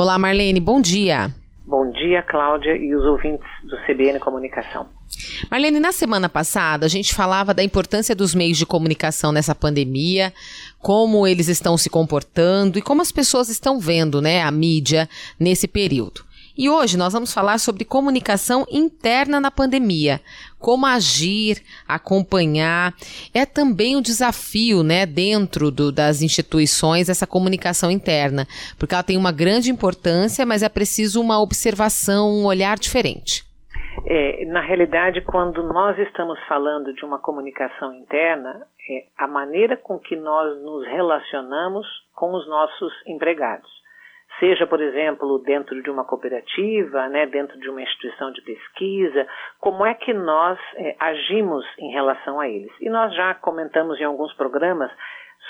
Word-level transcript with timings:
Olá, 0.00 0.16
Marlene, 0.16 0.60
bom 0.60 0.80
dia. 0.80 1.34
Bom 1.66 1.90
dia, 1.90 2.22
Cláudia 2.22 2.76
e 2.76 2.94
os 2.94 3.04
ouvintes 3.04 3.44
do 3.64 3.76
CBN 3.78 4.20
Comunicação. 4.20 4.86
Marlene, 5.50 5.80
na 5.80 5.90
semana 5.90 6.28
passada 6.28 6.86
a 6.86 6.88
gente 6.88 7.12
falava 7.12 7.52
da 7.52 7.64
importância 7.64 8.14
dos 8.14 8.32
meios 8.32 8.56
de 8.56 8.64
comunicação 8.64 9.32
nessa 9.32 9.56
pandemia, 9.56 10.32
como 10.78 11.26
eles 11.26 11.48
estão 11.48 11.76
se 11.76 11.90
comportando 11.90 12.78
e 12.78 12.80
como 12.80 13.02
as 13.02 13.10
pessoas 13.10 13.48
estão 13.48 13.80
vendo 13.80 14.22
né, 14.22 14.40
a 14.40 14.52
mídia 14.52 15.08
nesse 15.36 15.66
período. 15.66 16.27
E 16.60 16.68
hoje 16.68 16.98
nós 16.98 17.12
vamos 17.12 17.32
falar 17.32 17.56
sobre 17.58 17.84
comunicação 17.84 18.66
interna 18.68 19.38
na 19.38 19.48
pandemia, 19.48 20.20
como 20.58 20.86
agir, 20.86 21.62
acompanhar. 21.86 22.94
É 23.32 23.46
também 23.46 23.96
um 23.96 24.02
desafio, 24.02 24.82
né, 24.82 25.06
dentro 25.06 25.70
do, 25.70 25.92
das 25.92 26.20
instituições, 26.20 27.08
essa 27.08 27.28
comunicação 27.28 27.92
interna, 27.92 28.44
porque 28.76 28.92
ela 28.92 29.04
tem 29.04 29.16
uma 29.16 29.30
grande 29.30 29.70
importância, 29.70 30.44
mas 30.44 30.64
é 30.64 30.68
preciso 30.68 31.20
uma 31.20 31.40
observação, 31.40 32.28
um 32.28 32.44
olhar 32.44 32.76
diferente. 32.76 33.44
É, 34.04 34.44
na 34.46 34.60
realidade, 34.60 35.20
quando 35.20 35.62
nós 35.62 35.96
estamos 35.96 36.40
falando 36.48 36.92
de 36.92 37.04
uma 37.04 37.20
comunicação 37.20 37.94
interna, 37.94 38.66
é 38.90 39.04
a 39.16 39.28
maneira 39.28 39.76
com 39.76 39.96
que 39.96 40.16
nós 40.16 40.60
nos 40.60 40.84
relacionamos 40.88 41.86
com 42.16 42.34
os 42.34 42.48
nossos 42.48 42.92
empregados 43.06 43.78
seja, 44.38 44.66
por 44.66 44.80
exemplo, 44.80 45.38
dentro 45.40 45.82
de 45.82 45.90
uma 45.90 46.04
cooperativa, 46.04 47.08
né, 47.08 47.26
dentro 47.26 47.58
de 47.58 47.68
uma 47.68 47.82
instituição 47.82 48.32
de 48.32 48.42
pesquisa, 48.42 49.26
como 49.60 49.84
é 49.84 49.94
que 49.94 50.12
nós 50.12 50.58
é, 50.76 50.96
agimos 50.98 51.64
em 51.78 51.90
relação 51.92 52.40
a 52.40 52.48
eles. 52.48 52.72
E 52.80 52.88
nós 52.88 53.14
já 53.14 53.34
comentamos 53.34 54.00
em 54.00 54.04
alguns 54.04 54.32
programas 54.34 54.90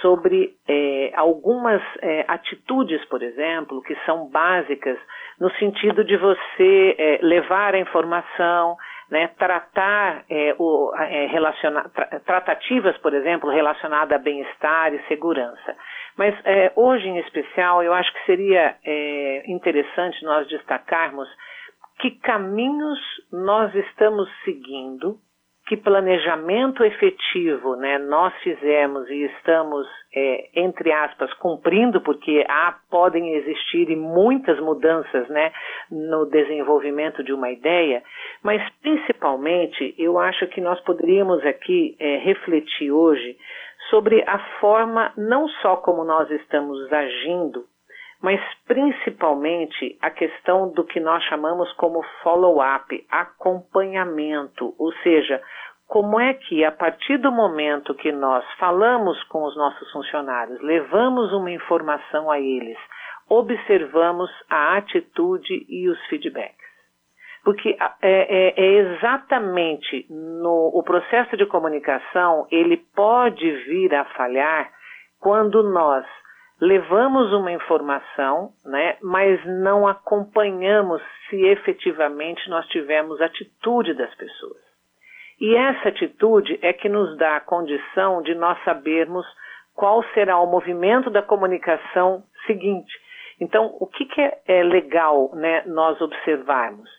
sobre 0.00 0.54
é, 0.68 1.12
algumas 1.16 1.82
é, 2.00 2.24
atitudes, 2.28 3.04
por 3.06 3.22
exemplo, 3.22 3.82
que 3.82 3.96
são 4.06 4.28
básicas 4.28 4.98
no 5.40 5.50
sentido 5.52 6.04
de 6.04 6.16
você 6.16 6.94
é, 6.98 7.18
levar 7.22 7.74
a 7.74 7.78
informação, 7.78 8.76
né, 9.10 9.28
tratar 9.38 10.24
é, 10.28 10.54
o, 10.58 10.92
é, 10.96 11.26
relaciona, 11.26 11.88
tra, 11.88 12.20
tratativas, 12.20 12.96
por 12.98 13.14
exemplo, 13.14 13.50
relacionadas 13.50 14.18
a 14.18 14.22
bem-estar 14.22 14.92
e 14.92 15.02
segurança. 15.06 15.76
Mas 16.16 16.34
é, 16.44 16.72
hoje, 16.76 17.08
em 17.08 17.18
especial, 17.18 17.82
eu 17.82 17.94
acho 17.94 18.12
que 18.12 18.26
seria 18.26 18.76
é, 18.84 19.44
interessante 19.46 20.22
nós 20.24 20.46
destacarmos 20.48 21.28
que 22.00 22.12
caminhos 22.20 22.98
nós 23.32 23.74
estamos 23.74 24.28
seguindo 24.44 25.18
que 25.68 25.76
planejamento 25.76 26.82
efetivo 26.82 27.76
né, 27.76 27.98
nós 27.98 28.32
fizemos 28.42 29.06
e 29.10 29.24
estamos, 29.24 29.86
é, 30.14 30.48
entre 30.62 30.90
aspas, 30.90 31.30
cumprindo, 31.34 32.00
porque 32.00 32.42
há, 32.48 32.74
podem 32.90 33.34
existir 33.34 33.94
muitas 33.94 34.58
mudanças 34.60 35.28
né, 35.28 35.52
no 35.90 36.24
desenvolvimento 36.24 37.22
de 37.22 37.34
uma 37.34 37.50
ideia, 37.50 38.02
mas 38.42 38.66
principalmente 38.80 39.94
eu 39.98 40.18
acho 40.18 40.46
que 40.46 40.60
nós 40.60 40.80
poderíamos 40.80 41.44
aqui 41.44 41.94
é, 42.00 42.16
refletir 42.16 42.90
hoje 42.90 43.36
sobre 43.90 44.24
a 44.26 44.38
forma 44.60 45.12
não 45.18 45.48
só 45.60 45.76
como 45.76 46.02
nós 46.02 46.30
estamos 46.30 46.90
agindo 46.90 47.64
mas 48.22 48.40
principalmente 48.66 49.96
a 50.02 50.10
questão 50.10 50.70
do 50.72 50.84
que 50.84 50.98
nós 50.98 51.22
chamamos 51.24 51.72
como 51.74 52.02
follow-up, 52.22 53.06
acompanhamento, 53.10 54.74
ou 54.78 54.92
seja, 55.02 55.40
como 55.86 56.20
é 56.20 56.34
que 56.34 56.64
a 56.64 56.72
partir 56.72 57.16
do 57.18 57.32
momento 57.32 57.94
que 57.94 58.12
nós 58.12 58.44
falamos 58.58 59.22
com 59.24 59.44
os 59.44 59.56
nossos 59.56 59.90
funcionários, 59.90 60.60
levamos 60.60 61.32
uma 61.32 61.50
informação 61.50 62.30
a 62.30 62.38
eles, 62.38 62.76
observamos 63.28 64.30
a 64.50 64.76
atitude 64.76 65.64
e 65.68 65.88
os 65.88 65.98
feedbacks. 66.06 66.68
Porque 67.44 67.70
é, 67.70 67.98
é, 68.02 68.54
é 68.56 68.72
exatamente 68.80 70.06
no 70.10 70.70
o 70.74 70.82
processo 70.82 71.36
de 71.36 71.46
comunicação, 71.46 72.46
ele 72.50 72.76
pode 72.94 73.50
vir 73.64 73.94
a 73.94 74.04
falhar 74.04 74.70
quando 75.20 75.62
nós 75.62 76.04
levamos 76.60 77.32
uma 77.32 77.52
informação, 77.52 78.50
né, 78.64 78.96
mas 79.02 79.44
não 79.46 79.86
acompanhamos 79.86 81.00
se 81.28 81.36
efetivamente 81.46 82.48
nós 82.50 82.66
tivemos 82.68 83.20
atitude 83.20 83.94
das 83.94 84.12
pessoas. 84.14 84.68
E 85.40 85.54
essa 85.54 85.88
atitude 85.88 86.58
é 86.62 86.72
que 86.72 86.88
nos 86.88 87.16
dá 87.16 87.36
a 87.36 87.40
condição 87.40 88.22
de 88.22 88.34
nós 88.34 88.62
sabermos 88.64 89.24
qual 89.74 90.02
será 90.12 90.36
o 90.40 90.50
movimento 90.50 91.08
da 91.10 91.22
comunicação 91.22 92.24
seguinte. 92.46 92.92
Então, 93.40 93.76
o 93.78 93.86
que, 93.86 94.04
que 94.06 94.20
é, 94.20 94.40
é, 94.48 94.62
legal 94.64 95.30
né, 95.34 95.62
nós 95.66 96.00
observarmos? 96.00 96.90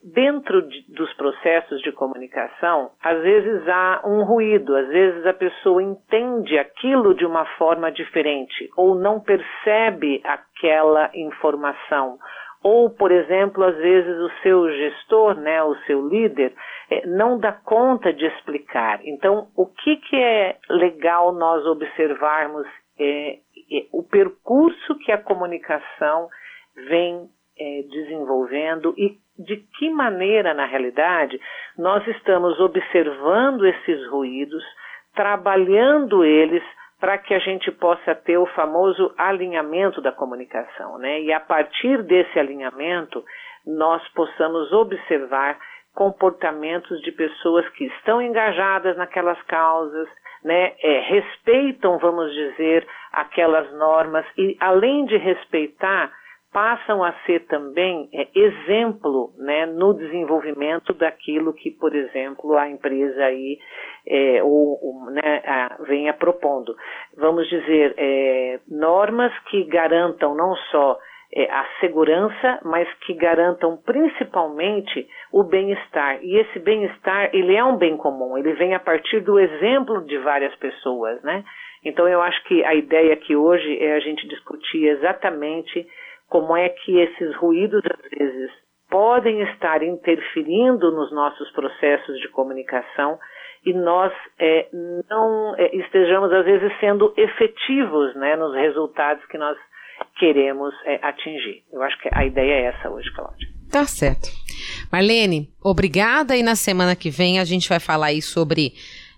Dentro 0.00 0.62
de, 0.62 0.94
dos 0.94 1.12
processos 1.14 1.82
de 1.82 1.90
comunicação, 1.90 2.92
às 3.02 3.20
vezes 3.20 3.68
há 3.68 4.00
um 4.04 4.22
ruído, 4.22 4.76
às 4.76 4.86
vezes 4.88 5.26
a 5.26 5.32
pessoa 5.32 5.82
entende 5.82 6.56
aquilo 6.56 7.14
de 7.14 7.26
uma 7.26 7.44
forma 7.56 7.90
diferente 7.90 8.70
ou 8.76 8.94
não 8.94 9.18
percebe 9.20 10.22
aquela 10.24 11.10
informação. 11.14 12.16
Ou, 12.62 12.90
por 12.90 13.10
exemplo, 13.10 13.64
às 13.64 13.76
vezes 13.76 14.16
o 14.18 14.30
seu 14.42 14.70
gestor, 14.70 15.34
né, 15.34 15.62
o 15.62 15.74
seu 15.86 16.08
líder, 16.08 16.54
é, 16.90 17.06
não 17.06 17.38
dá 17.38 17.52
conta 17.52 18.12
de 18.12 18.24
explicar. 18.24 19.00
Então, 19.04 19.48
o 19.56 19.66
que, 19.66 19.96
que 19.96 20.16
é 20.16 20.56
legal 20.68 21.32
nós 21.32 21.64
observarmos 21.66 22.66
é, 22.98 23.38
é 23.72 23.86
o 23.92 24.02
percurso 24.02 24.96
que 24.98 25.12
a 25.12 25.18
comunicação 25.18 26.28
vem 26.88 27.28
é, 27.58 27.82
desenvolvendo 27.90 28.94
e 28.96 29.18
de 29.38 29.56
que 29.78 29.88
maneira, 29.90 30.52
na 30.52 30.66
realidade, 30.66 31.40
nós 31.76 32.06
estamos 32.08 32.58
observando 32.58 33.64
esses 33.64 34.08
ruídos, 34.08 34.64
trabalhando 35.14 36.24
eles 36.24 36.62
para 37.00 37.16
que 37.16 37.32
a 37.32 37.38
gente 37.38 37.70
possa 37.70 38.14
ter 38.14 38.38
o 38.38 38.46
famoso 38.46 39.14
alinhamento 39.16 40.00
da 40.00 40.10
comunicação, 40.10 40.98
né? 40.98 41.20
E 41.20 41.32
a 41.32 41.38
partir 41.38 42.02
desse 42.02 42.38
alinhamento, 42.38 43.24
nós 43.64 44.06
possamos 44.08 44.72
observar 44.72 45.56
comportamentos 45.94 47.00
de 47.02 47.12
pessoas 47.12 47.68
que 47.70 47.84
estão 47.84 48.20
engajadas 48.20 48.96
naquelas 48.96 49.40
causas, 49.42 50.08
né? 50.42 50.74
É, 50.82 51.00
respeitam, 51.00 51.98
vamos 51.98 52.32
dizer, 52.32 52.86
aquelas 53.12 53.72
normas 53.74 54.26
e, 54.36 54.56
além 54.58 55.04
de 55.06 55.16
respeitar, 55.16 56.12
passam 56.52 57.04
a 57.04 57.12
ser 57.24 57.46
também 57.46 58.08
é, 58.12 58.28
exemplo 58.34 59.32
né, 59.38 59.66
no 59.66 59.94
desenvolvimento 59.94 60.92
daquilo 60.94 61.52
que, 61.52 61.70
por 61.70 61.94
exemplo, 61.94 62.56
a 62.56 62.68
empresa 62.68 63.24
aí 63.24 63.58
é, 64.06 64.42
ou, 64.42 64.78
ou, 64.82 65.10
né, 65.10 65.42
a, 65.44 65.76
venha 65.86 66.12
propondo. 66.14 66.74
Vamos 67.16 67.48
dizer, 67.48 67.94
é, 67.96 68.60
normas 68.68 69.32
que 69.50 69.64
garantam 69.64 70.34
não 70.34 70.54
só 70.70 70.98
é, 71.30 71.44
a 71.50 71.66
segurança, 71.80 72.60
mas 72.64 72.88
que 73.00 73.12
garantam 73.12 73.76
principalmente 73.76 75.06
o 75.30 75.44
bem-estar. 75.44 76.18
E 76.22 76.36
esse 76.36 76.58
bem-estar, 76.58 77.30
ele 77.34 77.54
é 77.54 77.62
um 77.62 77.76
bem 77.76 77.96
comum, 77.96 78.38
ele 78.38 78.54
vem 78.54 78.74
a 78.74 78.80
partir 78.80 79.20
do 79.20 79.38
exemplo 79.38 80.04
de 80.06 80.16
várias 80.18 80.54
pessoas, 80.56 81.22
né? 81.22 81.44
Então 81.84 82.08
eu 82.08 82.20
acho 82.22 82.42
que 82.44 82.64
a 82.64 82.74
ideia 82.74 83.12
aqui 83.12 83.36
hoje 83.36 83.78
é 83.78 83.94
a 83.94 84.00
gente 84.00 84.26
discutir 84.26 84.86
exatamente 84.86 85.86
como 86.28 86.56
é 86.56 86.68
que 86.68 86.98
esses 86.98 87.34
ruídos, 87.36 87.82
às 87.84 88.10
vezes, 88.10 88.50
podem 88.90 89.42
estar 89.42 89.82
interferindo 89.82 90.90
nos 90.92 91.12
nossos 91.12 91.50
processos 91.52 92.18
de 92.20 92.28
comunicação 92.28 93.18
e 93.64 93.72
nós 93.72 94.12
é, 94.38 94.68
não 95.10 95.54
é, 95.56 95.74
estejamos, 95.76 96.32
às 96.32 96.44
vezes, 96.44 96.72
sendo 96.80 97.12
efetivos 97.16 98.14
né, 98.14 98.36
nos 98.36 98.54
resultados 98.54 99.24
que 99.26 99.36
nós 99.36 99.56
queremos 100.18 100.74
é, 100.84 100.98
atingir. 101.02 101.64
Eu 101.72 101.82
acho 101.82 101.98
que 102.00 102.08
a 102.12 102.24
ideia 102.24 102.52
é 102.52 102.62
essa 102.66 102.88
hoje, 102.88 103.12
Cláudia. 103.12 103.48
Tá 103.70 103.84
certo. 103.84 104.28
Marlene, 104.90 105.48
obrigada 105.62 106.36
e 106.36 106.42
na 106.42 106.56
semana 106.56 106.96
que 106.96 107.10
vem 107.10 107.38
a 107.38 107.44
gente 107.44 107.68
vai 107.68 107.80
falar 107.80 108.06
aí 108.06 108.22
sobre 108.22 108.72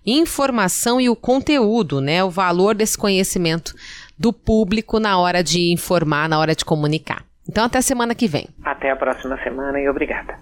informação 0.05 0.99
e 0.99 1.09
o 1.09 1.15
conteúdo, 1.15 2.01
né? 2.01 2.23
O 2.23 2.29
valor 2.29 2.75
desse 2.75 2.97
conhecimento 2.97 3.73
do 4.21 4.31
público 4.31 4.99
na 4.99 5.17
hora 5.17 5.43
de 5.43 5.73
informar, 5.73 6.29
na 6.29 6.37
hora 6.37 6.53
de 6.53 6.63
comunicar. 6.63 7.25
Então, 7.49 7.65
até 7.65 7.81
semana 7.81 8.13
que 8.13 8.27
vem. 8.27 8.47
Até 8.63 8.91
a 8.91 8.95
próxima 8.95 9.35
semana 9.43 9.79
e 9.79 9.89
obrigada. 9.89 10.37